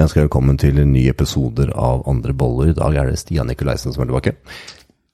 [0.00, 2.72] ønsker velkommen til nye episoder av Andre boller.
[2.72, 4.34] I dag er det Stian Nikolaisen som er tilbake.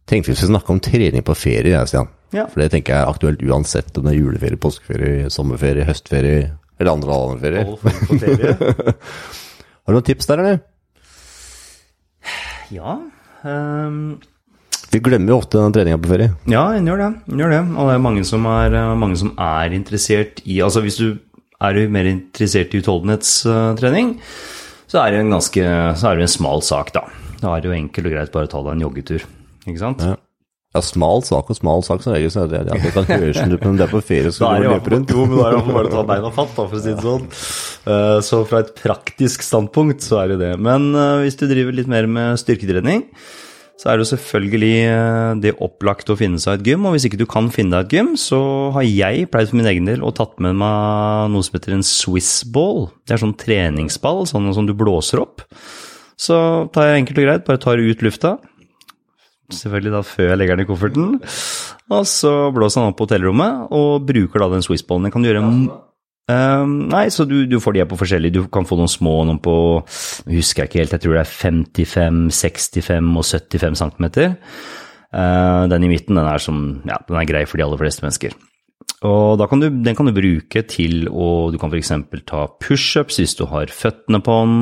[0.09, 2.09] Tenkte vi skulle snakke om trening på ferie, jeg, Stian.
[2.37, 2.47] Ja.
[2.53, 6.93] For det tenker jeg er aktuelt uansett om det er juleferie, påskeferie, sommerferie, høstferie eller
[6.93, 7.69] andre andre ferier.
[7.69, 8.57] All form for ferie.
[9.89, 10.59] Har du noen tips der, eller?
[12.75, 12.99] Ja.
[13.43, 14.19] Um...
[14.89, 16.31] Vi glemmer jo ofte den treninga på ferie.
[16.49, 17.09] ja, en gjør det.
[17.29, 17.63] En gjør det.
[17.75, 21.09] Og det er mange som er, eh, mange som er interessert i Altså hvis du
[21.61, 24.15] er mer interessert i utholdenhetstrening,
[24.89, 25.65] så er det en ganske
[26.01, 27.05] Så er det en smal sak, da.
[27.43, 29.27] Da er det jo enkelt og greit bare å ta deg en joggetur.
[29.69, 30.03] Ikke sant?
[30.03, 30.17] Ja.
[30.77, 33.63] Ja, smal sak og smal sak, som regel, så det ja, det kan høres ut
[33.65, 35.13] som det er på ferie, så Da er det rundt.
[35.17, 37.05] Jo, men da er det bare å ta beina fatt, da, for å si det
[37.07, 37.25] sånn.
[37.89, 40.51] Eh, Så fra et praktisk standpunkt så er det det.
[40.61, 43.07] Men eh, hvis du driver litt mer med styrketrening,
[43.79, 46.87] så er det jo selvfølgelig eh, det opplagt å finne seg et gym.
[46.89, 48.41] Og hvis ikke du kan finne deg et gym, så
[48.75, 51.87] har jeg pleid for min egen del å tatt med meg noe som heter en
[51.87, 52.89] Swiss ball.
[53.07, 55.47] Det er sånn treningsball, sånn som du blåser opp.
[56.19, 56.37] Så
[56.75, 58.35] tar jeg enkelt og greit, bare tar ut lufta.
[59.55, 61.13] Selvfølgelig da før jeg legger den i kofferten.
[61.95, 65.07] Og så blåser han opp på hotellrommet og bruker da den Swissballen.
[65.07, 65.47] Den kan du gjøre
[66.29, 68.33] Ehm, Nei, så du, du får de her på forskjellig.
[68.35, 69.55] Du kan få noen små, noen på
[70.29, 74.11] husker jeg ikke helt, jeg tror det er 55, 65 og 75 cm.
[75.73, 78.37] den i midten, den er, som, ja, den er grei for de aller fleste mennesker.
[79.07, 81.93] Og kan du, den kan du bruke til å Du kan f.eks.
[82.27, 84.57] ta pushups hvis du har føttene på den.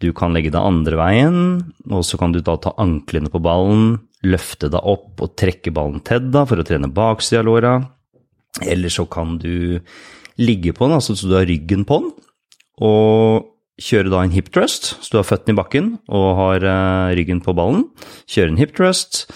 [0.00, 1.38] Du kan legge deg andre veien,
[1.90, 6.00] og så kan du da ta anklene på ballen, løfte deg opp og trekke ballen
[6.06, 7.72] til deg for å trene baksida av låra.
[8.62, 9.90] Eller så kan du
[10.38, 12.10] ligge på den, altså så du har ryggen på den,
[12.84, 17.16] og kjøre da en hip thrust, så du har føttene i bakken og har eh,
[17.18, 17.86] ryggen på ballen.
[18.30, 19.26] Kjøre en hip thrust.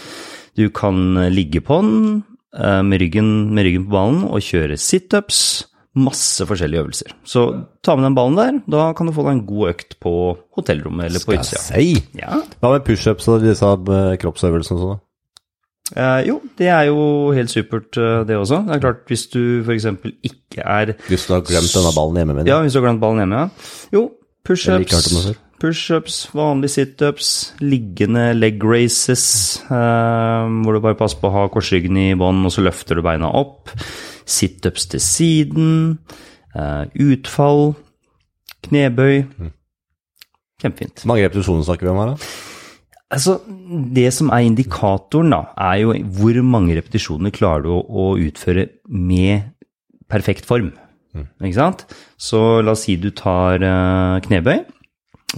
[0.58, 2.22] Du kan eh, ligge på den
[2.58, 5.68] eh, med, ryggen, med ryggen på ballen og kjøre situps.
[5.92, 7.12] Masse forskjellige øvelser.
[7.28, 7.44] Så
[7.84, 10.12] ta med den ballen der, da kan du få deg en god økt på
[10.56, 11.60] hotellrommet eller på utsida.
[11.60, 12.20] Skal jeg si?
[12.22, 12.38] Ja.
[12.62, 13.74] Hva med pushups og disse
[14.22, 15.02] kroppsøvelsene og sånn?
[15.92, 18.62] Eh, jo, det er jo helt supert, eh, det også.
[18.68, 19.86] Det er klart, hvis du f.eks.
[20.24, 22.54] ikke er Hvis du har glemt denne ballen hjemme, mener jeg.
[22.54, 23.48] Ja, hvis du har glemt ballen hjemme, ja.
[23.92, 24.04] Jo,
[24.46, 25.16] pushups,
[25.62, 29.26] pushups, vanlige situps, liggende leg races,
[29.68, 33.04] eh, hvor du bare passer på å ha korsryggen i bånn, og så løfter du
[33.04, 33.68] beina opp.
[34.24, 35.98] Situps til siden,
[36.56, 37.74] eh, utfall,
[38.64, 39.26] knebøy.
[40.62, 41.02] Kjempefint.
[41.02, 42.51] Hvor mange repetisjoner snakker vi om her, da?
[43.12, 43.38] Altså,
[43.92, 48.68] det som er indikatoren, da, er jo hvor mange repetisjoner klarer du å, å utføre
[48.88, 49.50] med
[50.12, 50.72] perfekt form.
[51.12, 51.84] Ikke sant?
[52.20, 54.62] Så la oss si du tar uh, knebøy,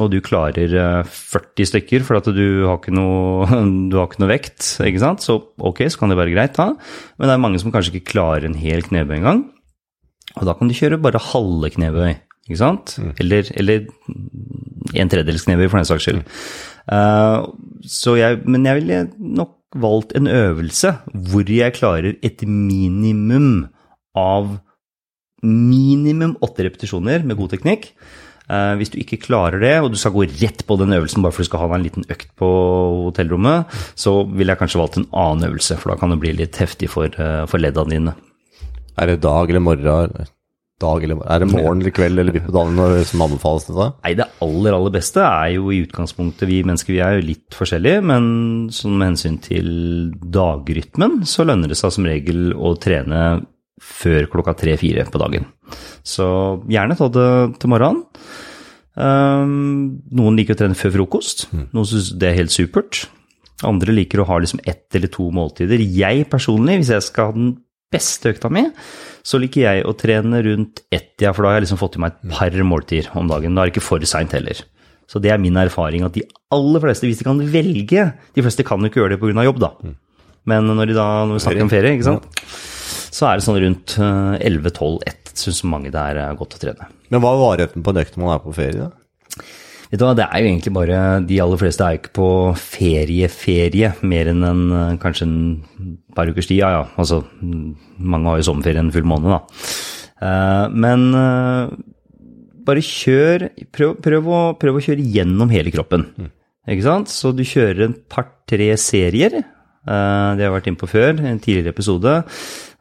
[0.02, 3.48] og du klarer uh, 40 stykker for at du har ikke noe,
[3.90, 5.24] du har ikke noe vekt, ikke sant?
[5.26, 6.70] Så ok, så kan det være greit da.
[7.18, 9.48] Men det er mange som kanskje ikke klarer en hel knebøy engang.
[10.38, 12.14] Og da kan du kjøre bare halve knebøy,
[12.46, 12.96] ikke sant?
[13.22, 13.86] Eller, eller
[14.94, 16.22] en tredjedels knebøy for den saks skyld.
[16.22, 23.66] Eh, så jeg, men jeg ville nok valgt en øvelse hvor jeg klarer et minimum
[24.14, 24.58] av
[25.44, 27.90] minimum åtte repetisjoner med god teknikk.
[28.44, 31.32] Uh, hvis du ikke klarer det, og du skal gå rett på den øvelsen bare
[31.32, 32.48] for du skal ha deg en liten økt på
[33.06, 36.60] hotellrommet, så ville jeg kanskje valgt en annen øvelse, for da kan det bli litt
[36.60, 38.16] heftig for, uh, for leddene dine.
[39.00, 40.28] Er det dag eller morgen?
[40.82, 43.86] Dag eller, er det morgen eller kveld eller midt på dagen når- som anbefales dette?
[44.02, 47.50] Nei, det aller, aller beste er jo i utgangspunktet Vi mennesker vi er jo litt
[47.54, 49.68] forskjellige, men sånn med hensyn til
[50.18, 53.46] dagrytmen, så lønner det seg som regel å trene
[53.80, 55.46] før klokka tre-fire på dagen.
[56.02, 56.26] Så
[56.68, 58.04] gjerne ta det til morgenen.
[58.96, 61.48] Um, noen liker å trene før frokost.
[61.52, 63.06] Noen syns det er helt supert.
[63.66, 65.78] Andre liker å ha liksom ett eller to måltider.
[65.82, 67.56] Jeg personlig, hvis jeg skal ha den
[67.94, 68.66] beste økta mi,
[69.24, 72.04] så liker jeg å trene rundt ett, ja, for da har jeg liksom fått i
[72.04, 73.54] meg et par måltider om dagen.
[73.56, 74.60] Da er det ikke for seint heller.
[75.08, 76.24] Så det er min erfaring at de
[76.54, 79.44] aller fleste, hvis de kan velge De fleste kan jo ikke gjøre det pga.
[79.46, 79.74] jobb, da.
[80.48, 82.28] Men når, de da, når vi snakker om ferie, ikke sant,
[83.14, 86.88] så er det sånn rundt eh, 11-12-1 syns mange det er eh, godt å trene.
[87.12, 88.88] Men hva er varigheten på en økt man er på ferie?
[88.88, 89.44] da?
[89.94, 92.28] Vet du hva, det er jo egentlig bare De aller fleste er jo ikke på
[92.58, 95.36] ferie-ferie mer enn en, eh, kanskje en
[96.16, 96.64] par ukers tid.
[96.64, 96.80] Ja, ja.
[96.98, 99.38] Altså, mm, mange har jo sommerferie en full måned, da.
[100.18, 101.70] Eh, men eh,
[102.66, 106.08] bare kjør prøv, prøv, å, prøv å kjøre gjennom hele kroppen.
[106.66, 107.14] Ikke sant?
[107.14, 109.44] Så du kjører en par-tre serier.
[109.84, 112.18] Det har jeg vært inne på før, en tidligere episode.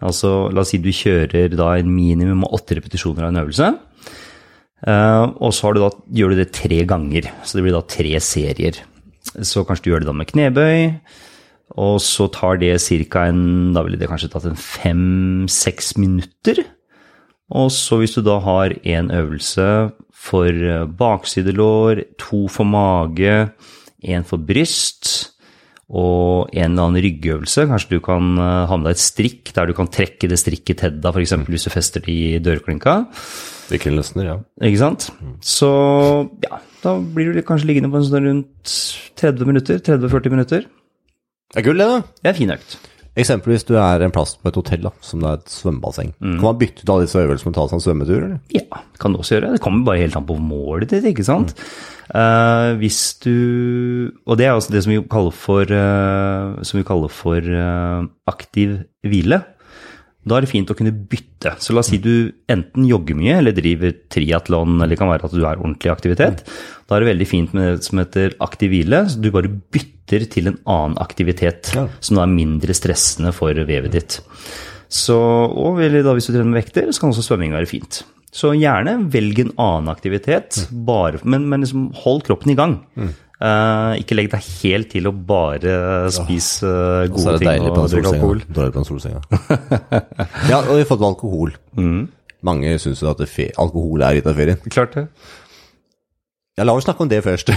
[0.02, 3.74] Altså, la oss si du kjører da en minimum av åtte repetisjoner av en øvelse.
[4.84, 8.16] Eh, og så du da, gjør du det tre ganger, så det blir da tre
[8.24, 8.80] serier.
[9.40, 10.80] Så kanskje du gjør det da med knebøy,
[11.80, 13.26] og så tar det ca.
[13.26, 16.62] en Da ville det kanskje tatt en fem-seks minutter.
[17.54, 23.50] Og så hvis du da har en øvelse for baksidelår, to for mage,
[24.04, 25.33] én for bryst
[25.90, 27.68] og en eller annen ryggøvelse.
[27.70, 30.96] Kanskje du kan ha med deg et strikk der du kan trekke det strikket til
[31.04, 31.36] deg, f.eks.
[31.50, 33.02] hvis du fester det i dørklinka.
[33.72, 34.38] Virkelig løsner, ja.
[34.64, 35.10] Ikke sant?
[35.46, 35.70] Så
[36.46, 38.74] ja, da blir du kanskje liggende på en sånn rundt
[39.20, 39.84] 30 minutter.
[39.84, 40.66] 30-40 minutter.
[41.54, 42.02] Det er gull, det, da.
[42.24, 42.80] Det er fin økt.
[43.14, 46.14] Eksempelvis du er en plass på et hotell, da, som det er et svømmebasseng.
[46.18, 48.40] Kan man bytte ut alle disse øvelsene og ta seg en svømmetur, eller?
[48.56, 49.52] Ja, kan du også gjøre.
[49.54, 51.54] Det kommer bare helt an på målet ditt, ikke sant.
[52.14, 56.84] Eh, hvis du Og det er også det som vi kaller for, uh, som vi
[56.86, 59.40] kaller for uh, aktiv hvile.
[60.24, 61.56] Da er det fint å kunne bytte.
[61.60, 65.28] Så la oss si du enten jogger mye eller driver triatlon, eller det kan være
[65.28, 66.46] at du er ordentlig i aktivitet.
[66.88, 69.04] Da er det veldig fint med det som heter aktiv hvile.
[69.12, 71.88] Så du bare bytter til en annen aktivitet Ja.
[72.00, 74.20] som da er mindre stressende for vevet ditt.
[74.94, 78.04] Så, og da hvis du trener med vekter, så kan også svømming være fint.
[78.34, 82.80] Så gjerne velg en annen aktivitet, bare, men, men liksom hold kroppen i gang.
[83.44, 85.74] Eh, ikke legg deg helt til å bare
[86.16, 88.44] spise er gode ting og drikke alkohol.
[88.48, 89.24] Dårlig på en solsenga.
[90.52, 91.56] ja, og i forhold til alkohol.
[92.44, 93.24] Mange syns jo at
[93.60, 94.62] alkohol er litt av ferien.
[94.72, 95.08] Klart det.
[96.54, 97.50] Ja, la oss snakke om det først.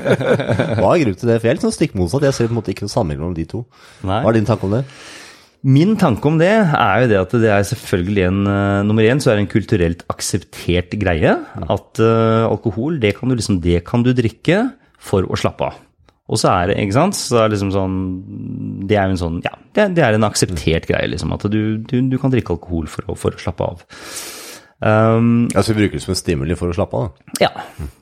[0.78, 1.38] Hva er grunnen til det?
[1.38, 2.26] For jeg er litt sånn stikk motsatt.
[2.28, 3.62] Jeg ser på en måte ikke noe sammenheng mellom de to.
[4.04, 4.20] Nei.
[4.20, 4.82] Hva er din tanke om det?
[5.66, 9.18] Min tanke om det er jo det at det er selvfølgelig en uh, Nummer én
[9.18, 11.32] så er det en kulturelt akseptert greie.
[11.64, 14.68] At uh, alkohol, det kan, du liksom, det kan du drikke
[14.98, 15.84] for å slappe av.
[16.28, 17.94] Og så er det, ikke sant, så er det liksom sånn
[18.84, 21.32] Det er jo en sånn Ja, det, det er en akseptert greie, liksom.
[21.32, 23.86] At du, du, du kan drikke alkohol for å, for å slappe av.
[24.78, 27.08] Um, Altså, vi bruker det som en stimuli for å slappe av.
[27.08, 27.48] da.
[27.48, 27.48] ja,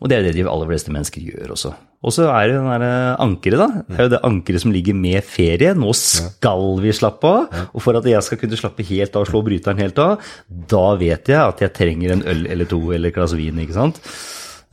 [0.02, 1.70] og det er det de aller fleste mennesker gjør også.
[2.06, 2.90] Og så er det den derre
[3.25, 3.84] ankeret, da.
[3.88, 5.72] Det er jo det ankeret som ligger med ferie.
[5.78, 7.62] Nå skal vi slappe av.
[7.72, 10.28] Og for at jeg skal kunne slappe helt av og slå bryteren helt av,
[10.75, 13.78] da vet jeg at jeg trenger en øl eller to eller et glass vin, ikke
[13.78, 14.02] sant.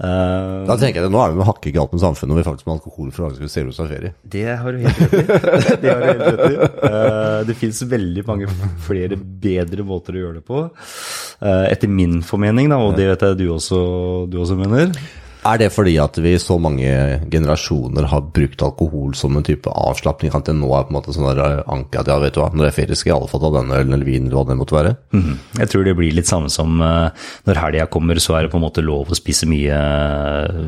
[0.03, 2.45] Eh, Da tenker jeg det, Nå er vi med hakke galt med samfunnet når vi
[2.49, 4.13] faktisk med alkohol for ser ut som ferie.
[4.27, 5.23] det har du helt rett i.
[5.83, 7.47] det har du helt rett i.
[7.47, 8.49] Det fins veldig mange
[8.83, 10.63] flere bedre måter å gjøre det på.
[11.43, 13.83] Uh, etter min formening, da, og det vet jeg du også,
[14.31, 14.91] du også mener.
[15.43, 16.87] Er det fordi at vi så mange
[17.31, 21.15] generasjoner har brukt alkohol som en type avslapning, at det nå er på en måte
[21.15, 23.17] sånn der anke at ja, vet du hva, når det er ferie skal jeg i
[23.17, 24.93] alle fall ta denne ølen eller vinen eller hva det måtte være?
[25.17, 25.35] Mhm.
[25.59, 28.61] Jeg tror det blir litt samme som eh, når helga kommer, så er det på
[28.61, 29.81] en måte lov å spise mye,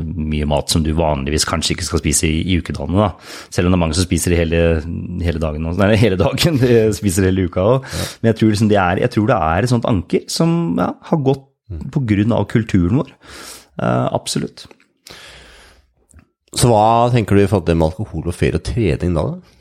[0.04, 3.00] mye mat som du vanligvis kanskje ikke skal spise i, i ukedagene.
[3.00, 3.10] da.
[3.48, 4.62] Selv om det er mange som spiser det hele,
[5.24, 5.72] hele dagen.
[5.80, 7.92] Nei, hele dagen, de spiser hele uka òg.
[8.20, 10.92] Men jeg tror, liksom det er, jeg tror det er et sånt anker som ja,
[11.10, 13.14] har gått på grunn av kulturen vår.
[13.76, 14.66] Eh, absolutt.
[16.56, 19.26] Så hva tenker du i forhold til det med alkohol og ferie og trening da?
[19.34, 19.56] da?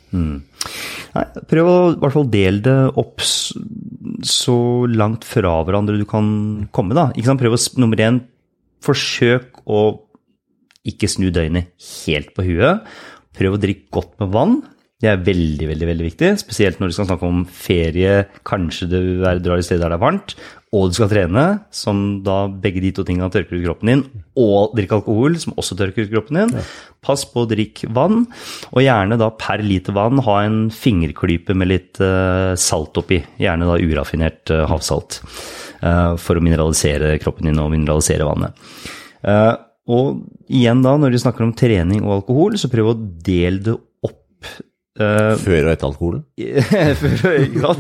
[1.15, 4.57] Nei, prøv å i hvert fall dele det opp så
[4.88, 6.27] langt fra hverandre du kan
[6.75, 7.09] komme, da.
[7.15, 7.41] Ikke sant?
[7.41, 8.21] Prøv å, nummer én,
[8.85, 9.81] forsøk å
[10.85, 11.73] ikke snu døgnet
[12.06, 12.88] helt på huet.
[13.35, 14.57] Prøv å drikke godt med vann.
[15.01, 16.29] Det er veldig, veldig veldig viktig.
[16.39, 20.00] Spesielt når du skal snakke om ferie, kanskje du er, drar i steder der det
[20.00, 20.35] er varmt,
[20.75, 24.01] og du skal trene, som da begge de to tingene tørker ut kroppen din,
[24.36, 26.66] og drikke alkohol, som også tørker ut kroppen din.
[27.06, 28.25] Pass på å drikke vann,
[28.74, 33.22] og gjerne da per liter vann ha en fingerklype med litt uh, salt oppi.
[33.39, 35.22] Gjerne da uraffinert uh, havsalt,
[35.86, 38.56] Uh, for å mineralisere kroppen din og mineralisere vannet.
[39.92, 43.75] Og igjen da, når vi snakker om trening og alkohol, så prøv å dele det
[44.99, 46.23] eh, Før og etter alkoholen?
[46.39, 47.73] ja,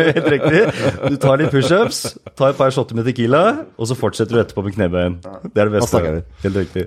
[0.00, 0.62] helt riktig.
[1.10, 2.02] Du tar litt pushups,
[2.38, 3.44] tar et par shotter med Tequila,
[3.76, 5.18] og så fortsetter du etterpå med knebøyen.
[5.50, 6.04] Det er det beste.
[6.46, 6.86] Helt riktig.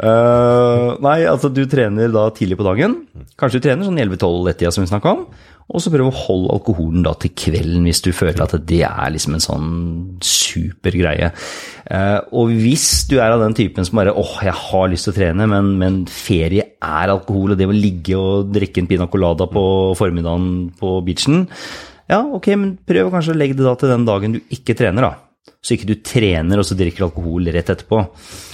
[0.00, 3.02] Uh, nei, altså du trener da tidlig på dagen.
[3.40, 5.26] Kanskje du trener sånn 11-12-1-tida som vi snakka om.
[5.66, 9.10] Og så prøv å holde alkoholen da til kvelden hvis du føler at det er
[9.10, 9.72] liksom en sånn
[10.22, 11.32] super greie.
[11.90, 15.16] Eh, og hvis du er av den typen som bare åh, jeg har lyst til
[15.16, 19.10] å trene, men, men ferie er alkohol, og det å ligge og drikke en pina
[19.10, 19.66] colada på
[19.98, 21.46] formiddagen på beachen
[22.06, 25.10] Ja, ok, men prøv kanskje å legge det da til den dagen du ikke trener,
[25.10, 25.25] da.
[25.66, 27.98] Så ikke du trener og så drikker alkohol rett etterpå.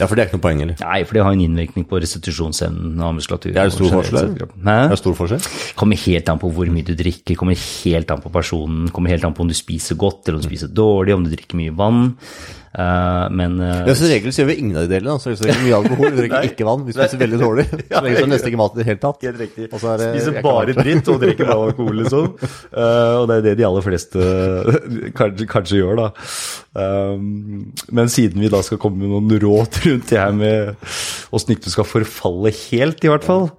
[0.00, 0.78] Ja, for det er ikke noe poeng, eller?
[0.80, 3.52] Nei, for det har en innvirkning på restitusjonsevnen av muskulatur.
[3.52, 4.62] Det er stor forskjell, kroppen.
[4.64, 4.78] Hæ?
[4.88, 5.50] Det er stor forskjell.
[5.82, 9.28] Kommer helt an på hvor mye du drikker, kommer helt an på personen, kommer helt
[9.28, 11.76] an på om du spiser godt eller om du spiser dårlig, om du drikker mye
[11.76, 12.14] vann.
[12.72, 15.18] Eh, men uh, Ja, Som regel så gjør vi ingen av de delene.
[15.20, 17.66] Så hvis vi drikker mye alkohol, vi drikker ikke vann, vi spiser veldig dårlig.
[17.92, 19.26] Så lenge så nesten ikke mat i det hele tatt.
[19.28, 19.68] Helt riktig.
[19.68, 22.28] Og så er det- Spiser bare dritt og drikker bare alkohol, liksom.
[22.72, 24.26] Uh, og det er det de aller fleste
[25.18, 26.08] kanskje, kanskje gjør, da.
[26.72, 30.72] Um, men siden vi da skal komme med noen råd rundt det her med
[31.36, 33.50] åssen ikke du skal forfalle helt, i hvert fall,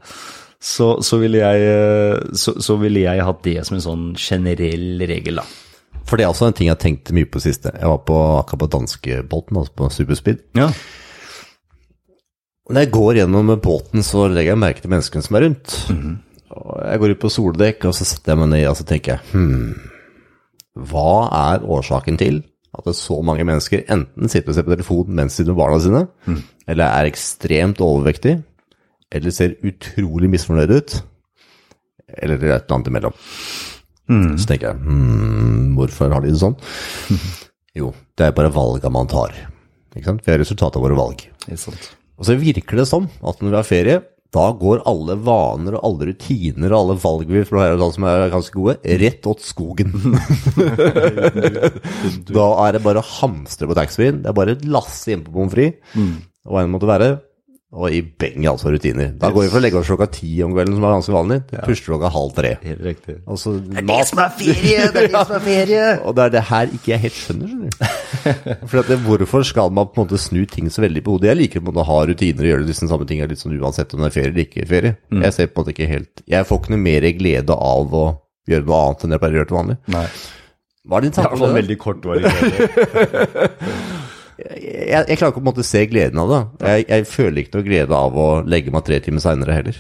[0.64, 5.44] så, så ville jeg, så, så ville jeg hatt det som en sånn generell regel,
[5.44, 5.46] da.
[6.04, 7.72] For det er også en ting jeg tenkte mye på siste.
[7.74, 10.44] Jeg var på, akkurat på danskebåten, altså på Superspeed.
[10.60, 10.70] Ja.
[12.70, 15.76] Når jeg går gjennom båten, så legger jeg merke til menneskene som er rundt.
[16.54, 19.16] Og jeg går ut på soldekk, og så setter jeg meg ned og så tenker
[19.16, 19.74] jeg, hmm,
[20.90, 21.14] hva
[21.54, 22.44] er årsaken til
[22.74, 25.60] at det er så mange mennesker enten sitter og ser på telefonen mens de med
[25.60, 26.04] barna sine,
[26.70, 28.40] eller er ekstremt overvektige,
[29.14, 30.96] eller ser utrolig misfornøyd ut,
[32.18, 33.20] eller er et eller annet imellom.
[34.38, 36.58] Så tenker jeg, hmm, hvorfor har de det sånn?
[37.74, 39.32] Jo, det er bare valgene man tar.
[39.96, 40.20] Ikke sant?
[40.22, 41.24] Vi er resultatet av våre valg.
[42.22, 43.96] Og så virker det som at når vi har ferie,
[44.34, 48.06] da går alle vaner og alle rutiner og alle valg vi her og sånn som
[48.10, 49.94] er ganske gode, rett åt skogen.
[52.38, 54.24] da er det bare å hamstre på taxfree-en.
[54.24, 55.98] Det er bare et lasse innpå pommes frites,
[56.50, 57.12] og en måte være.
[57.74, 59.08] Og i beng altså rutiner.
[59.18, 61.38] Da går vi for å legge oss klokka ti om kvelden, som er ganske vanlig,
[61.56, 61.64] Ja.
[61.66, 62.52] pusher klokka halv tre.
[62.62, 63.16] Helt riktig.
[63.26, 64.84] Og så Det som er ferie!
[64.94, 65.88] Det er det som er ferie!
[66.06, 68.68] og det er det her ikke jeg helt skjønner, skjønner du.
[68.70, 71.32] For at det, hvorfor skal man på en måte snu ting så veldig på hodet?
[71.34, 73.58] Jeg liker på en måte å ha rutiner og gjøre disse samme tingene litt sånn
[73.58, 74.94] uansett om det er ferie eller ikke ferie.
[75.26, 78.06] Jeg ser på en måte ikke helt Jeg får ikke noe mer glede av å
[78.46, 79.78] gjøre noe annet enn det jeg pleier å gjøre til vanlig.
[79.98, 80.06] Nei.
[80.84, 81.60] Hva er din tanke om fall det?
[81.64, 82.24] veldig kortvarig.
[84.52, 86.40] Jeg, jeg klarer ikke på en måte å se gleden av det.
[86.68, 89.78] Jeg, jeg føler ikke noe glede av å legge meg tre timer seinere heller.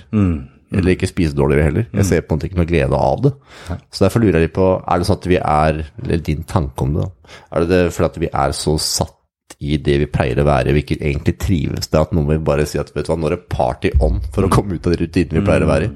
[0.74, 1.84] Eller ikke spise dårligere heller.
[1.94, 3.34] Jeg ser på en måte ikke noe glede av det.
[3.94, 6.88] Så derfor lurer jeg litt på, er det sånn at vi er Eller din tanke
[6.88, 7.36] om det, da.
[7.52, 9.20] Er det det fordi at vi er så satt
[9.64, 11.88] i det vi pleier å være, vi ikke egentlig trives?
[11.92, 13.94] Det er at noen vil bare si at vet du hva, nå er det party
[14.02, 15.94] on for å komme ut av de rutinene vi pleier å være i.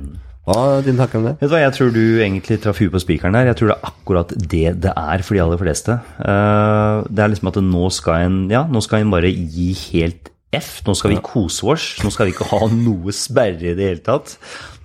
[0.48, 1.36] Hva er din tanke om det?
[1.42, 3.50] Vet du hva, Jeg tror du egentlig traff huet på spikeren der.
[3.50, 6.00] Jeg tror det er akkurat det det er for de aller fleste.
[6.24, 10.32] Eh, det er liksom at nå skal en ja, nå skal en bare gi helt
[10.56, 10.80] F.
[10.88, 11.86] Nå skal vi kose oss.
[12.00, 14.38] Nå skal vi ikke ha noe sperre i det hele tatt.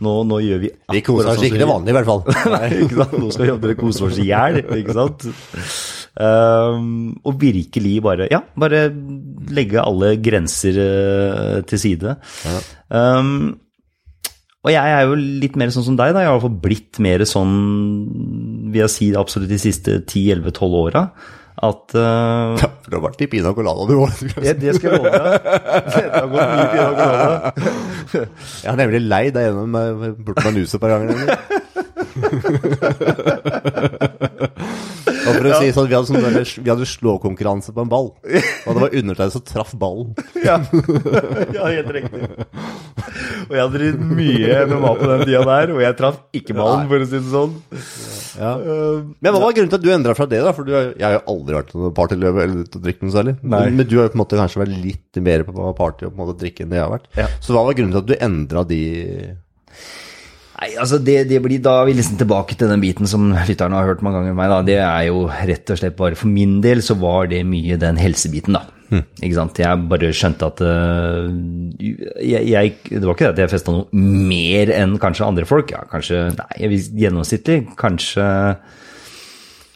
[0.02, 2.23] Nå, nå gjør vi akkurat Vi koser oss sånn ikke det vanlige, i hvert fall.
[2.57, 3.19] Nei, ikke sant?
[3.23, 5.28] Nå skal vi andre kose oss i hjel, ikke sant?
[6.12, 6.88] Um,
[7.23, 8.88] og virkelig bare, ja, bare
[9.54, 12.19] legge alle grenser eh, til side.
[12.90, 13.62] Um,
[14.62, 16.21] og jeg er jo litt mer sånn som deg, da.
[16.23, 17.54] Jeg har iallfall blitt mer sånn,
[18.71, 21.02] vil jeg si absolutt de siste 10-11-12 åra,
[21.62, 24.11] at uh, Ja, for det har vært i pina colada du òg.
[24.38, 25.19] det, det skal jeg love deg.
[25.92, 27.52] Det har gått mye pina colada.
[28.62, 31.19] Jeg har nemlig leid deg gjennom eh, bort med nuset et par ganger.
[35.22, 38.08] Og for å si sånn, vi hadde, sånn der- vi hadde slåkonkurranse på en ball,
[38.18, 40.14] og det var undertegnede som traff ballen.
[40.42, 40.56] Ja.
[41.54, 42.22] ja, helt riktig.
[43.46, 46.88] Og jeg hadde drevet mye MMA på den tida der, og jeg traff ikke ballen,
[46.90, 47.54] for å si det sånn.
[48.40, 48.52] Ja.
[48.58, 50.54] Uh, Men hva var grunnen til at du endra fra det, da?
[50.56, 53.36] For du, har- jeg har jo aldri vært noen partyløve eller drukket noe særlig.
[53.42, 53.62] Nei.
[53.68, 56.14] Men, men du har jo på en måte kanskje vært litt mer på party og
[56.14, 57.08] på en måte drikke enn det jeg har vært.
[57.20, 57.28] Ja.
[57.44, 58.82] Så hva var grunnen til at du endra de
[60.62, 63.88] Nei, altså det, det blir, Da vi liksom tilbake til den biten som lytterne har
[63.88, 64.52] hørt mange ganger med meg.
[64.52, 64.61] da.
[64.69, 67.99] Det er jo rett og slett bare For min del så var det mye den
[67.99, 68.69] helsebiten, da.
[68.92, 69.57] Ikke sant?
[69.59, 71.31] Jeg bare skjønte at uh,
[71.81, 73.88] jeg, jeg, Det var ikke det at jeg festa noe
[74.28, 75.73] mer enn kanskje andre folk.
[75.73, 76.69] Ja, kanskje Nei,
[77.00, 77.62] gjennomsnittlig.
[77.81, 78.28] Kanskje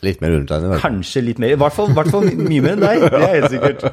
[0.05, 0.79] litt mer undertegnet?
[0.85, 1.57] Kanskje litt mer.
[1.57, 3.09] I hvert fall, hvert fall mye mer enn deg.
[3.09, 3.87] Det er helt sikkert.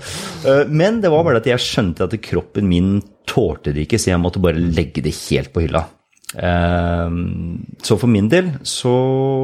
[0.43, 4.11] Eh, Men det var bare at jeg skjønte at kroppen min tålte det ikke, så
[4.11, 5.87] jeg måtte bare legge det helt på hylla.
[6.35, 7.09] Eh,
[7.83, 8.93] Så for min del så,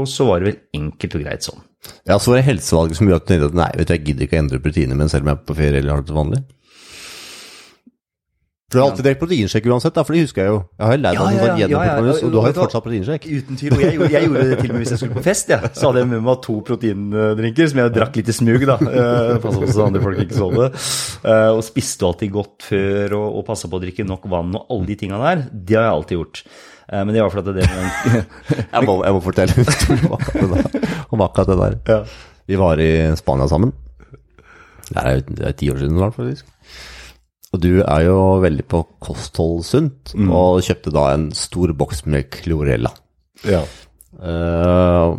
[0.09, 1.61] så var det vel enkelt og greit sånn.
[2.09, 4.05] Ja, så var det helsevalget som gjorde at du tenkte at nei, vet du, jeg
[4.09, 6.09] gidder ikke å endre proteinet Men selv om jeg er på ferie eller har det
[6.09, 6.41] til vanlig?
[8.69, 10.57] For du har alltid drukket proteinsjekk uansett, da, for det husker jeg jo.
[10.77, 11.93] Jeg har lært Ja, ja, ja, ja, ja.
[12.21, 13.23] Og du har jo fortsatt proteinsjekk.
[13.25, 13.73] Uten tvil.
[13.73, 15.49] Og jeg, gjorde- jeg gjorde det til og med hvis jeg skulle på fest.
[15.49, 15.57] Ja.
[15.73, 18.65] Så hadde jeg med meg to proteindrinker som jeg drakk litt i smug.
[18.69, 18.75] da.
[18.77, 20.67] Eh, Passa på så andre folk ikke så det.
[21.25, 24.67] Eh, Og spiste alltid godt før og, og passa på å drikke nok vann og
[24.69, 25.47] alle de tinga der.
[25.49, 26.43] Det har jeg alltid gjort.
[26.91, 27.67] Eh, Men det var fordi det
[28.73, 30.09] Jeg må, jeg må fortelle en historie
[31.09, 31.77] om akkurat det der.
[31.89, 31.99] Ja.
[32.49, 33.73] Vi var i Spania sammen.
[34.89, 36.47] Det er det er ti år siden snart, faktisk.
[37.53, 42.29] Og du er jo veldig på kosthold sunt, og kjøpte da en stor boks med
[42.33, 42.91] Chlorella.
[43.45, 43.63] ja.
[44.19, 45.17] Uh,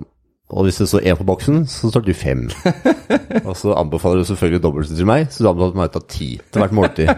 [0.50, 2.49] og hvis det står én på boksen, så står du fem.
[3.47, 6.29] og så anbefaler du selvfølgelig dobbelt til meg, så du anbefaler meg å ta ti
[6.43, 7.12] til hvert måltid.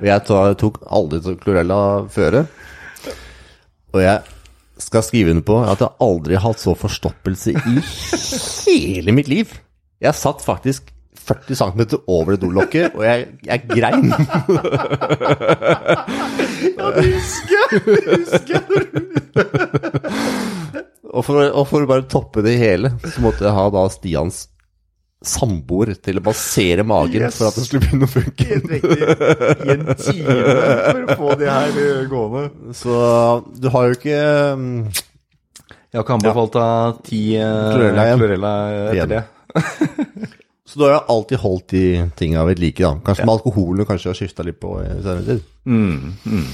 [0.00, 0.24] Og jeg
[0.58, 1.78] tok aldri Chlorella
[2.10, 2.42] føre.
[3.92, 4.20] Og jeg
[4.82, 7.76] skal skrive under på at jeg aldri har hatt så forstoppelse i
[8.72, 9.52] hele mitt liv.
[10.02, 10.90] Jeg satt faktisk
[11.22, 14.10] 40 cm over det dolokket, og jeg, jeg grein.
[16.72, 17.66] Ja, det husker jeg!
[18.08, 18.60] Husker.
[21.12, 24.46] Og for, og for å bare toppe det hele, så måtte jeg ha da Stians
[25.28, 27.38] samboer til å basere magen Yes.
[27.38, 28.46] for at det skulle begynne å funke.
[28.50, 28.98] Helt riktig.
[29.02, 32.44] I en time for å få det her gående.
[32.74, 32.98] Så
[33.62, 34.20] du har jo ikke
[34.58, 34.76] mm,
[35.92, 38.22] Jeg har ikke anbefalt av ti klorella igjen.
[38.22, 39.16] chlorella etter Igjen.
[39.16, 39.24] det.
[40.72, 41.84] Så du har jo alltid holdt de
[42.16, 42.94] tinga ved like, da.
[43.04, 45.42] Kanskje med alkoholen kanskje har skifta litt på i senere tid.
[45.68, 46.46] Mm,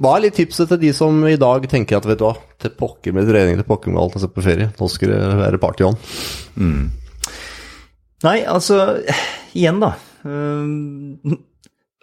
[0.00, 2.72] Hva er litt tipset til de som i dag tenker at vet du hva, til
[2.78, 5.60] pokker med trening, til pokker med alt og se på ferie, nå skal det være
[5.60, 5.98] party on?
[8.26, 9.00] Nei, altså
[9.56, 9.94] Igjen, da.
[10.24, 11.38] Um,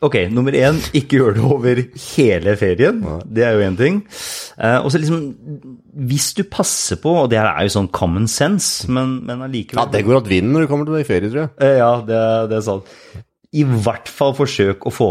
[0.05, 1.79] Ok, nummer én, ikke gjør det over
[2.13, 2.99] hele ferien.
[3.33, 3.95] Det er jo én ting.
[4.61, 5.23] Eh, og så liksom
[6.07, 9.81] Hvis du passer på, og det her er jo sånn common sense, men, men allikevel
[9.81, 11.53] Ja, det går at vinden når du kommer til i ferie, tror jeg.
[11.65, 12.21] Eh, Ja, det,
[12.51, 12.93] det er sant.
[13.57, 15.09] I hvert fall forsøk å få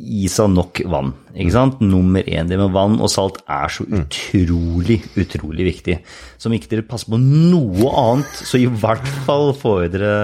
[0.00, 1.12] i seg nok vann.
[1.34, 1.80] Ikke sant?
[1.84, 5.98] Nummer én, det med vann og salt er så utrolig, utrolig viktig.
[6.40, 10.14] Så om ikke dere passer på noe annet, så i hvert fall får dere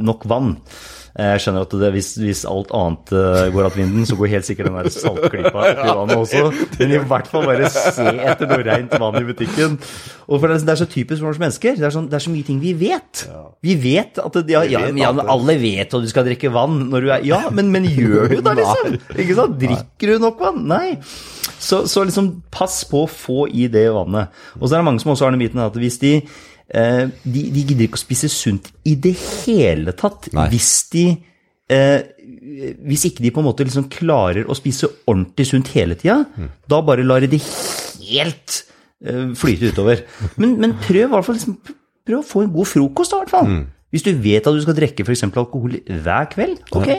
[0.00, 0.54] nok vann.
[1.16, 4.28] Eh, Jeg skjønner at det, hvis, hvis alt annet eh, går att vinden, så går
[4.34, 6.42] helt sikkert den der saltklypa i vannet også.
[6.78, 9.78] Men i hvert fall bare se etter noe rent vann i butikken.
[10.26, 11.78] Og for det, er- det så typisk for oss mennesker.
[11.78, 13.22] Det er, sånn, det er så mye ting vi vet.
[13.64, 16.82] Vi vet at det, ja, ja, ja, men alle vet at du skal drikke vann
[16.92, 18.98] når du er Ja, men, men gjør du det, liksom?
[19.16, 19.56] Ikke sant?
[19.62, 20.60] Drikker du nok vann?
[20.68, 20.98] Nei.
[21.56, 24.34] Så, så liksom pass på å få i det vannet.
[24.60, 26.12] Og så er det mange som også har den biten at hvis de
[26.74, 30.48] eh, de, de gidder ikke å spise sunt i det hele tatt Nei.
[30.52, 31.06] hvis de
[31.70, 32.12] eh,
[32.86, 36.22] Hvis ikke de på en måte liksom klarer å spise ordentlig sunt hele tida,
[36.68, 38.60] da bare lar de det helt
[39.04, 40.04] eh, flyte utover.
[40.40, 41.58] Men, men prøv hvert fall liksom,
[42.06, 43.52] prøv å få en god frokost, da, i hvert fall.
[43.94, 45.24] Hvis du vet at du skal drikke f.eks.
[45.30, 46.90] alkohol hver kveld, ok,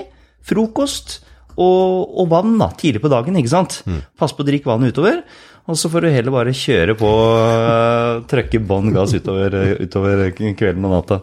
[0.48, 1.20] frokost
[1.58, 3.82] og, og vann da, tidlig på dagen, ikke sant?
[4.18, 5.24] Pass på å drikke vann utover,
[5.68, 10.88] og så får du heller bare kjøre på, uh, trøkke bånn gass utover, utover kvelden
[10.88, 11.22] og natta.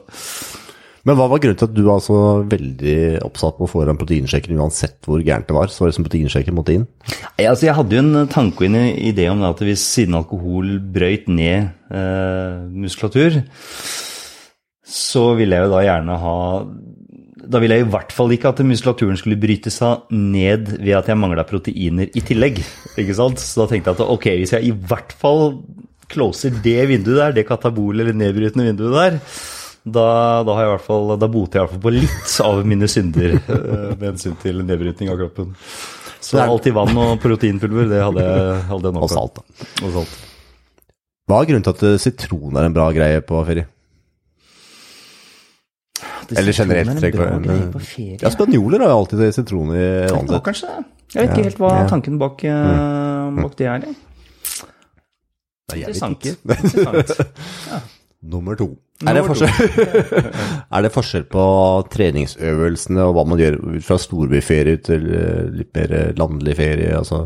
[1.04, 3.98] Men hva var grunnen til at du var så veldig oppsatt på å få en
[4.00, 5.68] proteinsjekken uansett hvor gærent det var?
[5.68, 6.86] Så var det som proteinsjekken måtte inn?
[7.36, 10.16] Ja, altså jeg hadde jo en tanke og en idé om det at hvis siden
[10.16, 13.36] alkohol brøyt ned eh, muskulatur,
[14.94, 16.38] så ville jeg jo da gjerne ha
[17.50, 21.10] Da ville jeg i hvert fall ikke at muskulaturen skulle bryte seg ned ved at
[21.10, 22.62] jeg mangla proteiner i tillegg.
[23.00, 23.42] ikke sant?
[23.42, 25.58] Så da tenkte jeg at ok, hvis jeg i hvert fall
[26.10, 29.18] closer det vinduet der, det katabole eller nedbrytende vinduet der,
[29.84, 30.06] da,
[30.46, 32.62] da, har jeg i hvert fall, da boter jeg i hvert fall på litt av
[32.68, 35.52] mine synder eh, med hensyn til nedbrytning av kroppen.
[36.24, 39.68] Så alltid vann og proteinpulver, det hadde jeg, hadde jeg nok Og salt, da.
[39.84, 40.14] Og salt.
[41.28, 43.68] Hva er grunnen til at eh, sitron er en bra greie på ferie?
[45.94, 46.13] Det Eller generelt, sitronen er en tenker bra jeg, greie
[47.46, 48.18] men- på ferie.
[48.22, 50.84] Ja, spanjoler har jo alltid sitron i Det var kanskje det.
[51.14, 51.88] Jeg vet ikke helt hva Mm.
[51.90, 53.42] tanken bak, mm.
[53.42, 53.78] bak det er.
[53.84, 53.94] det.
[55.70, 56.24] Nei, Interessant.
[58.34, 58.76] Nummer to.
[59.04, 59.50] Er det, forskjell,
[60.78, 61.44] er det forskjell på
[61.92, 66.92] treningsøvelsene og hva man gjør fra storbyferie til eh, litt mer eh, landlig ferie?
[66.96, 67.24] Altså,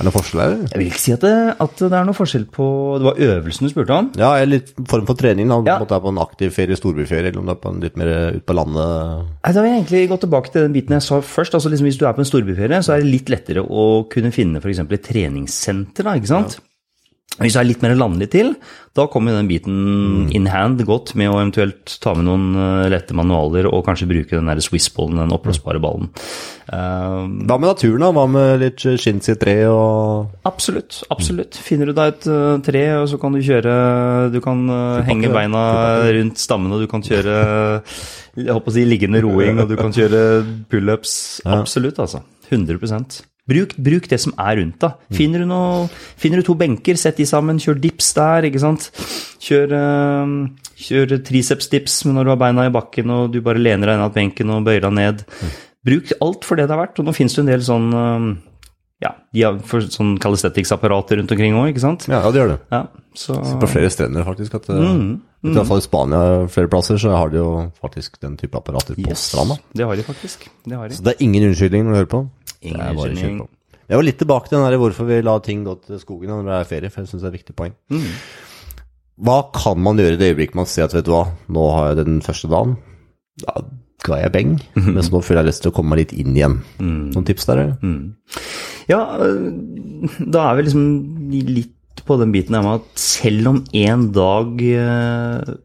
[0.00, 0.52] er det noen forskjell her?
[0.70, 2.66] Jeg vil ikke si at det, at det er noe forskjell på
[3.00, 4.08] Det var øvelsen du spurte om?
[4.16, 5.50] Ja, eller form for trening.
[5.52, 5.76] Om Ja.
[5.84, 8.10] Det er på en aktiv ferie, storbyferie, eller om det er på en litt mer
[8.38, 9.28] ut på landet.
[9.44, 11.54] Nei, Da vil jeg egentlig gå tilbake til den biten jeg sa først.
[11.54, 14.32] altså liksom Hvis du er på en storbyferie, så er det litt lettere å kunne
[14.32, 14.78] finne f.eks.
[14.80, 16.02] et treningssenter.
[16.04, 16.58] da, ikke sant?
[17.40, 18.56] Hvis du er litt mer landlig til,
[18.94, 20.34] da kommer den biten Mm.
[20.34, 24.30] in hand godt med å eventuelt ta med noen eh, lette manualer og kanskje bruke
[24.36, 26.10] den der Swiss-ballen, den oppblåsbare ballen.
[26.68, 28.10] Eh, Hva med naturen, da?
[28.14, 31.02] Hva med litt chins i tre og Absolutt.
[31.10, 31.56] absolutt.
[31.56, 33.74] Finner du deg et uh, tre, og så kan du kjøre
[34.34, 35.62] Du kan uh, henge beina
[36.18, 37.38] rundt stammen, og du kan kjøre
[38.38, 40.20] jeg håper å si liggende roing, og du kan kjøre
[40.70, 41.42] pullups.
[41.50, 42.22] Absolutt, altså.
[42.50, 44.98] 100% Bruk, bruk det som er rundt deg.
[45.16, 45.42] Finner
[46.20, 48.90] finner du to benker, sett de sammen, kjør dips der, ikke sant.
[49.42, 49.74] Kjør,
[50.78, 54.14] kjør triceps-dips når du har beina i bakken og du bare lener deg inn av
[54.14, 55.24] benken og bøyer deg ned.
[55.86, 57.00] Bruk alt for det det er verdt.
[57.00, 58.28] Og nå finnes det en del sånn eh,
[59.00, 62.04] ja, de har sånn calisthetics-apparater rundt omkring òg, ikke sant?
[62.10, 62.60] Ja, ja, det gjør det.
[62.74, 62.82] Ja,
[63.16, 64.58] så På flere strender, faktisk.
[64.60, 65.06] At, mm,
[65.40, 67.46] Mm, I hvert fall i Spania flere plasser så har de jo
[67.80, 69.56] faktisk den type apparater på yes, stranda.
[69.72, 70.44] Det har de faktisk.
[70.68, 70.98] Det har de.
[70.98, 72.20] Så det er ingen unnskyldning når du hører på.
[72.60, 73.38] Ingen unnskyldning.
[73.90, 76.44] Jeg var litt tilbake til den der hvorfor vi la ting gå til skogen når
[76.44, 77.72] det er ferie, for jeg syns det er et viktig poeng.
[77.90, 78.04] Mm.
[79.24, 81.88] Hva kan man gjøre i det øyeblikket man ser at vet du hva, nå har
[81.88, 82.76] jeg den første dagen,
[83.40, 83.56] da
[84.10, 84.94] ga jeg beng, Mhm.
[84.98, 86.58] mens nå føler jeg lyst til å komme meg litt inn igjen.
[86.80, 87.64] Noen tips der?
[87.64, 87.76] eller?
[88.90, 89.50] Ja, øh,
[90.30, 90.84] da er vi liksom
[91.54, 95.56] litt på den biten der med at selv om en dag øh,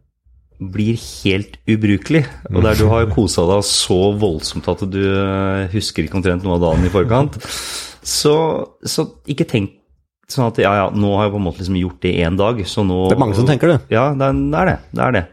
[0.61, 6.05] blir helt ubrukelig, og der du har kosa deg så voldsomt at du øh, husker
[6.05, 7.39] ikke omtrent noe av dagen i forkant,
[8.05, 8.35] så,
[8.85, 9.73] så ikke tenk
[10.31, 12.61] sånn at ja, ja, nå har jeg på en måte liksom gjort det én dag,
[12.65, 13.79] så nå Det er mange som tenker det.
[13.93, 14.31] Ja, det.
[14.57, 15.23] Er det, det, er det.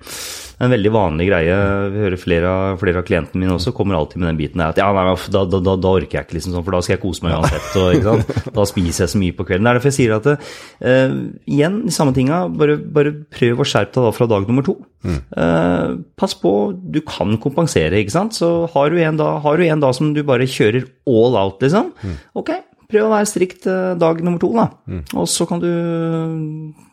[0.63, 1.55] En veldig vanlig greie.
[1.91, 4.79] Vi hører flere flere av klientene mine også kommer alltid med den biten der at
[4.79, 7.27] ja, nei, da, da, da, orker jeg ikke, liksom sånn, for da skal jeg kose
[7.27, 7.69] meg uansett.
[7.83, 8.23] Og?
[8.57, 9.67] Da spiser jeg så mye på kvelden.
[9.67, 11.15] Det er derfor jeg sier at eh,
[11.51, 14.77] igjen, de samme tinga, bare, bare prøv å skjerpe deg da fra dag nummer to.
[15.03, 18.37] Uh, pass på, du kan kompensere, ikke sant.
[18.39, 21.59] Så har du en da, har du en da som du bare kjører all out,
[21.65, 21.91] liksom.
[22.39, 22.55] Ok,
[22.93, 24.69] prøv å være strikt eh, dag nummer to, da.
[25.17, 25.69] Og så kan du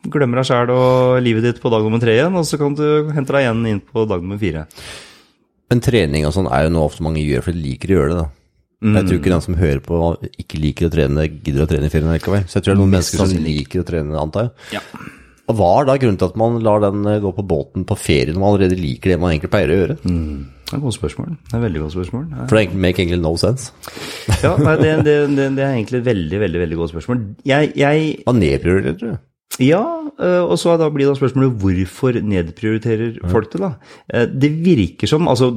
[0.10, 3.12] glemme deg sjæl og livet ditt på dag nummer tre igjen, og så kan du
[3.16, 4.66] hente deg igjen inn på dag nummer fire.
[5.70, 8.12] Men trening og sånn er jo noe ofte mange gjør, for de liker å gjøre
[8.16, 8.28] det, da.
[8.80, 9.98] Jeg tror ikke den som hører på
[10.40, 12.46] ikke liker å trene, gidder å trene i ferien likevel.
[12.48, 14.80] Så jeg tror det er noen mennesker som liker å trene, antar jeg.
[14.80, 14.84] Ja.
[15.50, 17.98] Og hva er da grunnen til at man lar den eh, gå på båten på
[18.00, 19.98] ferie når man allerede liker det man egentlig pleier å gjøre?
[20.70, 21.30] Det er et godt spørsmål.
[21.34, 22.26] Det er et veldig godt spørsmål.
[22.30, 22.44] Ja.
[22.46, 23.72] For det make egentlig no sense.
[24.44, 27.24] Ja, nei, det, det, det, det er egentlig et veldig, veldig veldig godt spørsmål.
[27.50, 29.26] Jeg, jeg Man nedprioriterer, du?
[29.66, 29.82] Ja,
[30.22, 33.72] øh, og så da blir da spørsmålet hvorfor nedprioriterer folk det, da?
[34.14, 35.50] Eh, Det virker som Altså,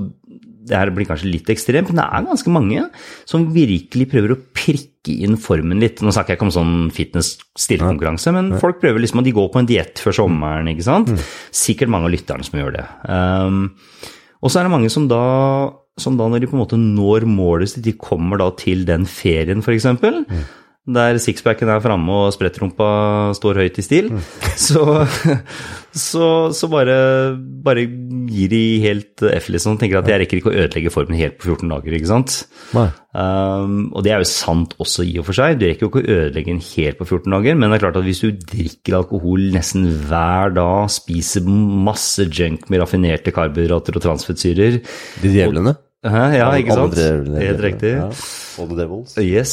[0.67, 2.83] det her blir kanskje litt ekstremt, men det er ganske mange
[3.29, 6.01] som virkelig prøver å prikke inn formen litt.
[6.01, 9.59] Nå snakker jeg ikke om sånn fitness-stillekonkurranse, men folk prøver liksom, at de går på
[9.61, 11.11] en diett før sommeren, ikke sant?
[11.51, 12.85] Sikkert mange av lytterne som gjør det.
[13.11, 13.65] Um,
[14.43, 15.23] og så er det mange som da,
[16.01, 19.07] som da når de på en måte når målet sitt, de kommer da til den
[19.07, 20.25] ferien f.eks., eksempel,
[20.83, 22.87] der sixpacken er framme og sprettrumpa
[23.39, 24.09] står høyt i stil,
[24.59, 25.05] så,
[25.95, 26.97] så, så bare,
[27.63, 29.77] bare gir de helt F, liksom.
[29.79, 32.35] Tenker at jeg rekker ikke å ødelegge formen helt på 14 dager, ikke sant.
[33.15, 35.61] Um, og det er jo sant også i og for seg.
[35.61, 38.01] Du rekker jo ikke å ødelegge den helt på 14 dager, men det er klart
[38.03, 44.07] at hvis du drikker alkohol nesten hver dag, spiser masse junk med raffinerte karbohydrater og
[44.11, 44.83] transfettsyrer
[45.23, 45.79] De djevlene.
[46.03, 46.97] Hæ, Ja, ikke sant?
[47.39, 47.93] Helt riktig.
[47.95, 48.09] Ja.
[48.59, 49.13] All the devils.
[49.23, 49.53] Yes.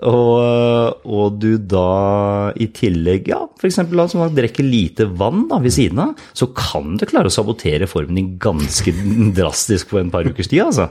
[0.00, 3.76] Og, og du da i tillegg, ja, f.eks.
[3.84, 7.86] som sagt, drikker lite vann da, ved siden av, så kan du klare å sabotere
[7.90, 8.94] formen din ganske
[9.36, 10.88] drastisk på en par ukers tid, altså.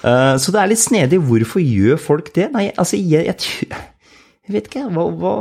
[0.00, 1.20] Uh, Så det er litt snedig.
[1.28, 2.48] Hvorfor gjør folk det?
[2.56, 3.68] Nei, altså, jeg, jeg,
[4.48, 5.36] jeg vet ikke, hva, hva,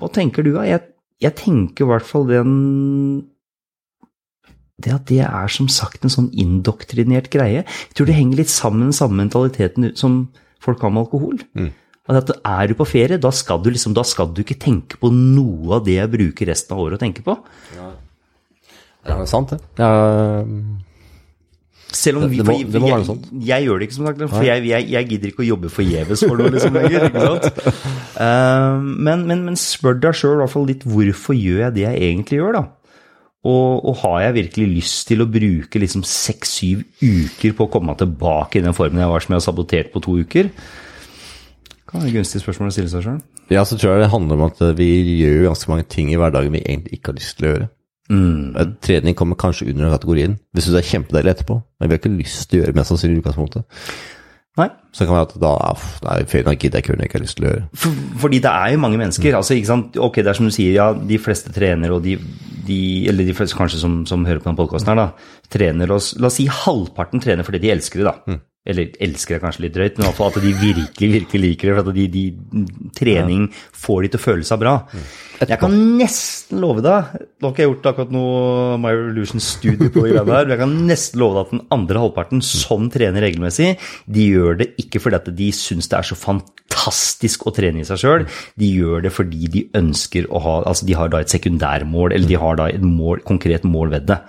[0.00, 0.64] hva tenker du da?
[0.72, 0.88] Jeg,
[1.22, 2.56] jeg tenker i hvert fall den
[4.84, 7.64] det at det er som sagt en sånn indoktrinert greie.
[7.64, 10.26] Jeg tror det henger litt sammen med samme mentaliteten som
[10.64, 11.40] folk har med alkohol.
[12.04, 15.08] At er du på ferie, da skal du liksom, da skal du ikke tenke på
[15.12, 17.36] noe av det jeg bruker resten av året å tenke på.
[17.78, 17.92] Ja,
[19.06, 19.60] det er sant, det.
[19.80, 20.52] Ja,
[21.94, 23.26] Selv om vi, det må- det må være noe sånt.
[23.38, 26.24] Jeg, gjør det ikke som sagt, for jeg, jeg, jeg gidder ikke å jobbe forgjeves
[26.26, 27.04] for noe liksom lenger.
[27.06, 27.60] ikke sant?
[28.18, 32.58] Uh, men, men, men spør deg sjøl litt hvorfor gjør jeg det jeg egentlig gjør,
[32.58, 32.64] da?
[33.44, 37.92] Og, og har jeg virkelig lyst til å bruke liksom seks-syv uker på å komme
[37.92, 40.48] meg tilbake i den formen jeg var som jeg har sabotert på to uker?
[41.84, 43.20] Kan være et gunstig spørsmål å stille seg sjøl.
[43.52, 44.88] Ja, så tror jeg det handler om at vi
[45.20, 47.70] gjør ganske mange ting i hverdagen vi egentlig ikke har lyst til å gjøre.
[48.10, 48.74] Mm.
[48.84, 51.60] Trening kommer kanskje under den kategorien, hvis du er kjempedeilig etterpå.
[51.78, 53.84] Men vi har ikke lyst til å gjøre det mest sannsynlig i utgangspunktet.
[54.54, 54.68] Nei.
[54.94, 57.18] Så det kan være at da ah, nei, ferien har gidder jeg ikke jeg ikke
[57.18, 57.64] har lyst til å gjøre.
[57.82, 59.36] For, fordi det er jo mange mennesker.
[59.36, 62.14] altså ikke sant, ok, Det er som du sier, ja, de fleste trener, og de,
[62.66, 66.30] de eller de fleste kanskje som, som hører på denne podkasten her, trener oss, la
[66.30, 68.38] oss si halvparten trener fordi de elsker det, da.
[68.64, 71.68] Eller elsker det kanskje litt drøyt, men i hvert fall at de virkelig virkelig liker
[71.68, 71.74] det.
[71.76, 72.22] For at de, de,
[72.96, 74.74] trening får de til å føle seg bra.
[75.42, 77.10] Jeg kan nesten love deg
[77.42, 80.74] Nå har ikke jeg gjort akkurat noe My Revolution-studie på det her, men jeg kan
[80.88, 83.74] nesten love deg at den andre halvparten som trener regelmessig,
[84.08, 87.88] de gjør det ikke fordi at de syns det er så fantastisk å trene i
[87.88, 88.24] seg sjøl,
[88.60, 92.30] de gjør det fordi de ønsker å ha Altså de har da et sekundærmål, eller
[92.30, 94.22] de har da et mål, konkret mål ved det.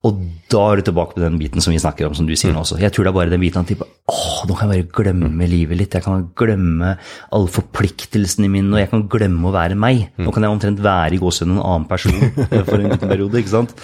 [0.00, 2.54] Og da er du tilbake på den biten som vi snakker om, som du sier
[2.54, 2.78] nå også.
[2.80, 5.76] Jeg tror det er bare den biten at åh, nå kan jeg bare glemme livet
[5.76, 5.96] litt.
[5.98, 6.94] Jeg kan glemme
[7.28, 10.06] alle forpliktelsene mine, og jeg kan glemme å være meg.
[10.16, 12.16] Nå kan jeg omtrent være i gåsehud en annen person
[12.70, 13.76] for en liten periode, ikke sant?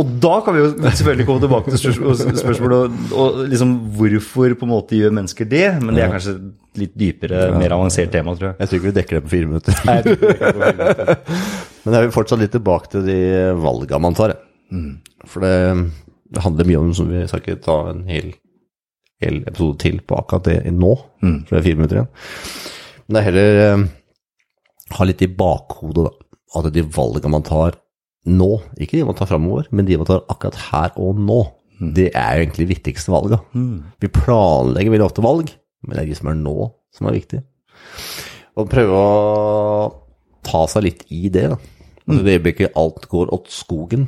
[0.00, 4.70] Og da kan vi jo selvfølgelig komme tilbake til spørsmålet og, liksom hvorfor på en
[4.72, 8.54] måte gjør mennesker det, men det er kanskje et litt dypere, mer avansert tema, tror
[8.54, 8.56] jeg.
[8.62, 9.76] Jeg tror ikke vi dekker det på fire minutter.
[9.84, 11.12] Nei, jeg på fire minutter.
[11.12, 11.20] er
[11.82, 13.20] Men jeg vil fortsatt litt tilbake til de
[13.60, 14.32] valga man tar.
[14.32, 14.48] jeg.
[15.28, 15.56] For det,
[16.32, 18.32] det handler mye om, som vi skal ikke ta en hel,
[19.22, 22.12] hel episode til på akkurat det nå, for det er fire minutter igjen.
[23.02, 23.86] Men det er heller eh,
[24.98, 26.12] ha litt i bakhodet da,
[26.58, 27.78] at de valgene man tar
[28.28, 31.40] nå, ikke de man tar framover, men de man tar akkurat her og nå,
[31.82, 33.40] det er jo egentlig de viktigste valgene.
[34.02, 35.50] Vi planlegger veldig ofte valg,
[35.82, 36.56] men det er de som er nå,
[36.94, 37.42] som er viktige.
[38.60, 39.06] Og prøve å
[40.46, 41.48] ta seg litt i det.
[41.50, 41.58] da.
[42.06, 42.20] Mm.
[42.22, 44.06] Det øyeblikket alt går åt skogen,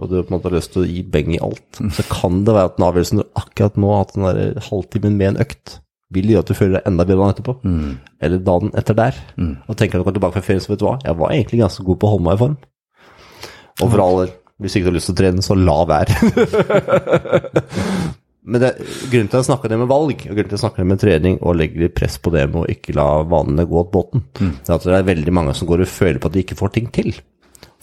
[0.00, 2.40] og du på en måte har lyst til å gi beng i alt, så kan
[2.46, 5.40] det være at den avgjørelsen du akkurat nå har hatt den der halvtimen med en
[5.44, 5.76] økt,
[6.10, 7.54] vil gjøre at du føler deg enda bedre dagen etterpå.
[8.26, 9.18] Eller dagen etter der.
[9.68, 11.60] Og tenker at du går tilbake fra ferien, så vet du hva, jeg var egentlig
[11.60, 12.56] ganske god på å holde meg i form.
[13.80, 16.12] Og for all del, Hvis ikke du har lyst til å trene, så la være.
[18.50, 18.70] Men det,
[19.12, 20.90] grunnen til at jeg snakker det med valg, og grunnen til at jeg snakker det
[20.90, 23.94] med trening, og legger litt press på det med å ikke la vanene gå til
[23.94, 26.42] båten, det er at det er veldig mange som går og føler på at de
[26.44, 27.12] ikke får ting til.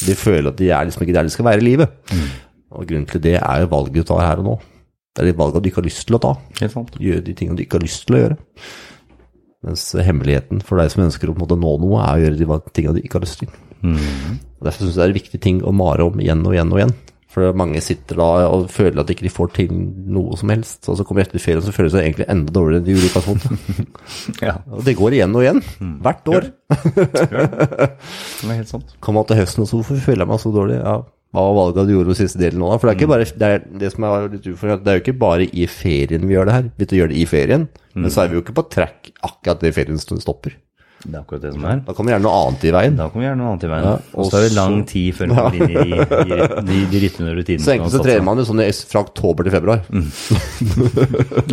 [0.05, 1.93] De føler at de er liksom ikke der de skal være i livet.
[2.71, 4.55] Og grunnen til det er jo valget du tar her og nå.
[5.15, 6.33] Det er de valgene du ikke har lyst til å ta.
[7.01, 8.37] Gjøre de tingene du ikke har lyst til å gjøre.
[9.65, 12.99] Mens hemmeligheten for deg som ønsker å måte nå noe, er å gjøre de tingene
[12.99, 13.49] du ikke har lyst til.
[14.59, 16.71] Og Derfor syns jeg det er en viktig ting å mare om igjen og igjen
[16.73, 16.93] og igjen.
[17.27, 20.87] For mange sitter da og føler at de ikke får til noe som helst.
[20.87, 22.95] Og så kommer de etter ferien så føler de seg egentlig enda dårligere enn de
[22.95, 23.51] gjorde i utgangspunktet.
[24.47, 25.61] Ja, Og det går igjen og igjen.
[26.05, 26.47] Hvert år.
[26.71, 28.95] det er helt sant.
[29.03, 30.79] Kommer man til høsten og så hvorfor føler jeg meg så dårlig?
[30.79, 30.97] Ja,
[31.35, 32.77] hva var valget du gjorde på siste delen nå da?
[32.79, 35.67] For det er ikke bare, det, er det er det er jo ikke bare i
[35.69, 36.69] ferien vi gjør det her.
[36.79, 39.73] Vi gjør det i ferien, men så er vi jo ikke på track akkurat det
[39.75, 40.55] ferien stopper.
[41.07, 41.81] Det er akkurat det som er.
[41.87, 42.95] Da kommer gjerne noe annet i veien.
[42.99, 43.85] Da kommer gjerne noe annet i veien.
[43.87, 47.01] Ja, og så er det lang tid før man kommer inn i de, de, de,
[47.05, 47.63] rytmene og rutinene.
[47.63, 49.85] Så egentlig så trener man jo sånn fra oktober til februar.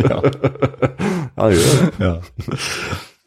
[0.05, 0.19] Ja,
[1.35, 1.87] Ja, det gjør det.
[1.99, 2.13] ja.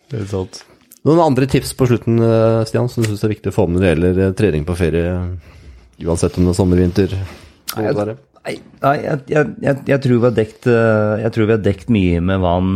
[0.08, 0.62] Det er sant.
[1.08, 3.78] Noen andre tips på slutten, eh, Stian, som du syns er viktig å få med
[3.78, 5.12] når det gjelder eh, trening på ferie?
[6.04, 7.14] Uansett om det er sommer, vinter?
[8.12, 8.16] det?
[8.48, 11.62] Nei, nei jeg, jeg, jeg, jeg, tror vi har dekt, eh, jeg tror vi har
[11.64, 12.72] dekt mye med vann,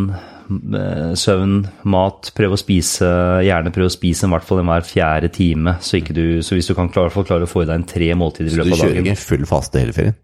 [1.18, 2.30] søvn, mat.
[2.36, 3.08] prøv å spise,
[3.46, 5.76] gjerne prøv å spise i hvert fall enhver fjerde time.
[5.84, 8.50] Så, du, så hvis du kan klare, klare å få i deg en tre måltider
[8.50, 10.18] i Du løpet av kjører ikke full faste hele ferien?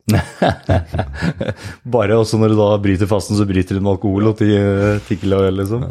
[1.99, 4.45] Bare også når du da bryter fasten, så bryter du med alkohol og
[5.09, 5.89] tikkel og øl, liksom.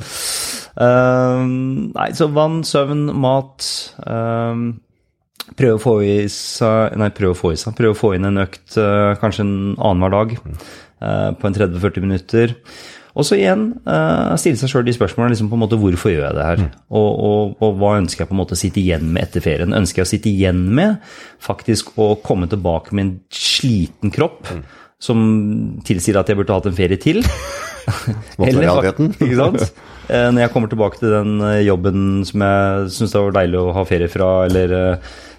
[0.78, 3.66] Ehm, nei, så vann, søvn, mat
[4.06, 4.68] ehm,
[5.58, 7.74] Prøv å få i seg Nei, prøv å få i seg.
[7.78, 12.04] Prøv å få inn en økt uh, kanskje en annenhver dag uh, på en 30-40
[12.04, 12.54] minutter.
[13.18, 16.28] Og så igjen eh, stille seg sjøl de spørsmålene liksom på en måte hvorfor gjør
[16.28, 16.60] jeg det her?
[16.94, 19.74] Og, og, og hva ønsker jeg på en måte å sitte igjen med etter ferien?
[19.74, 21.00] Ønsker jeg å sitte igjen med
[21.42, 24.52] faktisk å komme tilbake med en sliten kropp
[25.02, 25.20] som
[25.86, 27.24] tilsier at jeg burde hatt en ferie til?
[28.38, 28.70] Eller.
[29.26, 29.66] Ikke sant?
[30.10, 33.62] Eh, Når jeg kommer tilbake til den eh, jobben som jeg syns det var deilig
[33.62, 34.78] å ha ferie fra, eller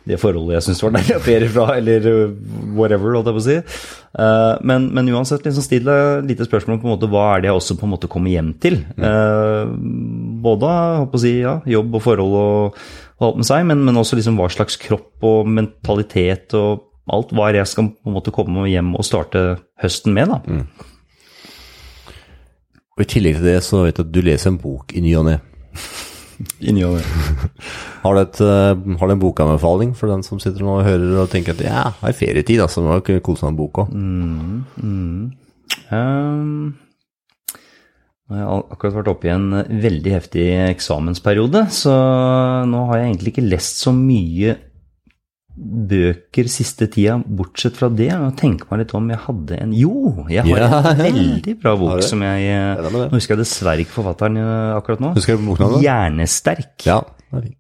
[0.09, 2.33] det forholdet jeg syns var deilig å ha fra, eller eh,
[2.79, 3.57] whatever, holdt jeg på å si.
[4.25, 7.45] Eh, Men, men uansett, liksom still et lite spørsmål om på en måte hva er
[7.45, 8.81] det jeg også på en måte kommer hjem til.
[8.97, 9.71] Eh,
[10.43, 10.73] Både
[11.05, 12.83] håper å si, ja, jobb og forhold og,
[13.19, 17.31] og alt med seg, men, men også liksom hva slags kropp og mentalitet og alt
[17.33, 19.47] hva er det jeg skal på en måte komme hjem og starte
[19.83, 20.29] høsten med.
[20.35, 20.63] da.
[22.99, 25.13] Og I tillegg til det så vet jeg at du leser en bok i ny
[25.21, 25.37] og ne.
[26.63, 26.99] Inni og
[28.05, 31.17] Har du, et, eh, har du en bokanbefaling for den som sitter nå og hører
[31.25, 33.63] og tenker at ja, har er ferietid, altså, må jo kunne kose seg med en
[33.63, 33.89] bok òg.
[35.89, 36.75] Um,
[38.29, 39.49] nå har jeg al- akkurat vært oppe i en
[39.83, 41.95] veldig heftig eksamensperiode, så
[42.69, 44.55] nå har jeg egentlig ikke lest så mye
[45.59, 48.11] bøker siste tida, bortsett fra det.
[48.21, 50.81] Må tenke meg litt om jeg hadde en Jo, jeg har Ja.
[50.93, 52.89] en veldig bra bok som jeg eh.
[52.95, 55.15] Nå husker jeg dessverre ikke forfatteren eh, akkurat nå.
[55.19, 55.83] Husker du boknavnet?
[55.85, 56.75] Hjernesterk.
[56.87, 57.01] Ja.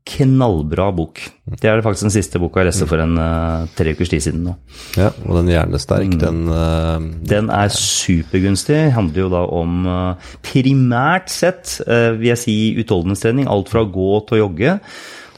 [0.08, 1.20] Knallbra bok.
[1.60, 4.46] Det er faktisk den siste boka jeg leste for en uh, tre ukers tid siden
[4.46, 4.54] nå.
[4.96, 5.10] ja.
[5.26, 6.96] Og den hjernesterk, den uh,
[7.28, 8.78] Den er supergunstig.
[8.96, 13.48] Handler jo da om uh, primært sett, vil jeg si, utholdenhetstrening.
[13.52, 14.78] Alt fra å gå til å jogge.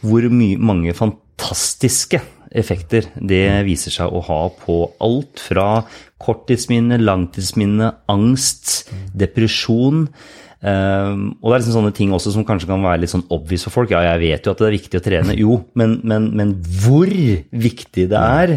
[0.07, 5.85] Hvor mye, mange fantastiske effekter det viser seg å ha på alt fra
[6.21, 10.07] korttidsminne, langtidsminne, angst, depresjon.
[10.61, 13.65] Um, og det er liksom sånne ting også som kanskje kan være litt sånn obvious
[13.67, 13.95] for folk.
[13.95, 15.39] Ja, jeg vet jo at det er viktig å trene.
[15.39, 18.57] Jo, men, men, men hvor viktig det er,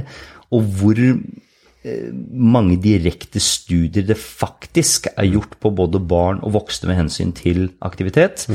[0.54, 6.92] og hvor eh, mange direkte studier det faktisk er gjort på både barn og voksne
[6.92, 8.50] med hensyn til aktivitet.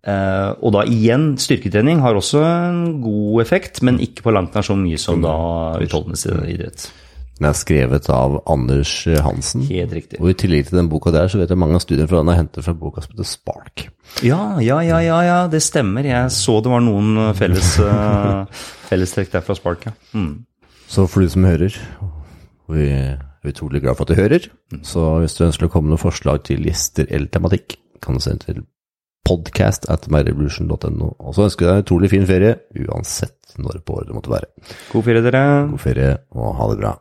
[0.00, 4.64] Eh, og da igjen, styrketrening har også en god effekt, men ikke på langt nær
[4.64, 5.34] så mye som da
[5.76, 6.86] utholdenhetsidrett.
[7.40, 9.66] den er skrevet av Anders Hansen.
[9.68, 10.20] Helt riktig.
[10.20, 12.32] Og i tillegg til den boka der, så vet jeg mange av studiene fra den
[12.32, 13.86] er hentet fra boka som heter Spark.
[14.24, 16.04] Ja, ja, ja, ja, ja, det stemmer.
[16.04, 18.44] Jeg så det var noen eh, felles, uh,
[18.90, 19.96] fellestrekk der fra Spark, ja.
[20.16, 20.46] Mm.
[20.90, 24.48] Så for du som hører, og vi er utrolig glad for at du hører,
[24.82, 28.24] så hvis du ønsker å komme med noen forslag til gjester eller tematikk, kan du
[28.24, 28.64] sende til
[29.30, 31.14] podcast at myrevolution.no.
[31.18, 34.34] Og så ønsker jeg deg en utrolig fin ferie, uansett når på året det måtte
[34.34, 34.50] være.
[34.92, 35.46] God ferie, dere.
[35.72, 36.92] God ferie, og ha det bra.